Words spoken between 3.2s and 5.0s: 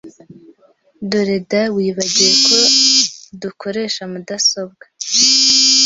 dukoresha mudasobwa